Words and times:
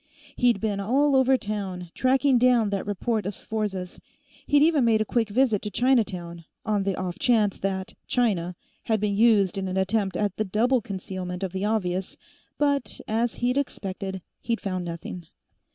He'd 0.35 0.59
been 0.59 0.79
all 0.79 1.15
over 1.15 1.37
town, 1.37 1.91
tracking 1.93 2.39
down 2.39 2.71
that 2.71 2.87
report 2.87 3.27
of 3.27 3.35
Sforza's; 3.35 4.01
he'd 4.47 4.63
even 4.63 4.83
made 4.83 4.99
a 4.99 5.05
quick 5.05 5.29
visit 5.29 5.61
to 5.61 5.69
Chinatown, 5.69 6.45
on 6.65 6.81
the 6.85 6.95
off 6.95 7.19
chance 7.19 7.59
that 7.59 7.93
"China" 8.07 8.55
had 8.85 8.99
been 8.99 9.15
used 9.15 9.59
in 9.59 9.67
an 9.67 9.77
attempt 9.77 10.17
at 10.17 10.37
the 10.37 10.43
double 10.43 10.81
concealment 10.81 11.43
of 11.43 11.51
the 11.53 11.65
obvious, 11.65 12.17
but, 12.57 12.99
as 13.07 13.35
he'd 13.45 13.59
expected, 13.59 14.23
he'd 14.41 14.59
found 14.59 14.83
nothing. 14.85 15.27